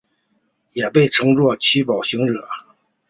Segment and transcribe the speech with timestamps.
[0.73, 2.47] 也被称作七宝行者。